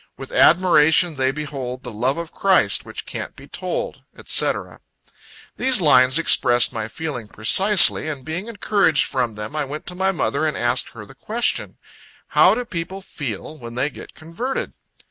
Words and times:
With 0.17 0.31
admiration 0.31 1.15
they 1.15 1.29
behold 1.29 1.83
The 1.83 1.91
love 1.91 2.17
of 2.17 2.31
Christ, 2.31 2.85
which 2.85 3.05
can't 3.05 3.35
be 3.35 3.47
told," 3.47 4.01
&c. 4.25 4.51
These 5.57 5.79
lines 5.79 6.17
expressed 6.17 6.73
my 6.73 6.87
feelings 6.87 7.29
precisely, 7.31 8.07
and 8.07 8.25
being 8.25 8.47
encouraged 8.47 9.05
from 9.05 9.35
them, 9.35 9.55
I 9.55 9.63
went 9.63 9.85
to 9.85 9.93
my 9.93 10.11
mother, 10.11 10.43
and 10.47 10.57
asked 10.57 10.89
her 10.93 11.05
the 11.05 11.13
question 11.13 11.77
"How 12.29 12.55
do 12.55 12.65
people 12.65 13.01
feel, 13.03 13.57
when 13.59 13.75
they 13.75 13.91
get 13.91 14.15
converted?" 14.15 14.73